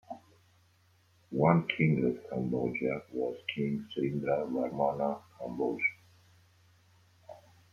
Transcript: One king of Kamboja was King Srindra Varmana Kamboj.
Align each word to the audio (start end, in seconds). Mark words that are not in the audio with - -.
One 1.29 1.67
king 1.67 2.03
of 2.05 2.27
Kamboja 2.27 3.03
was 3.13 3.37
King 3.53 3.87
Srindra 3.95 4.49
Varmana 4.49 5.21
Kamboj. 5.39 5.77